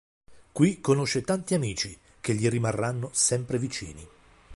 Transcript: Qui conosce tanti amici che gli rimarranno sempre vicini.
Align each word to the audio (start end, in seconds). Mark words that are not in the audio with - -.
Qui 0.51 0.81
conosce 0.81 1.21
tanti 1.21 1.53
amici 1.53 1.95
che 2.21 2.33
gli 2.33 2.49
rimarranno 2.49 3.11
sempre 3.13 3.59
vicini. 3.59 4.03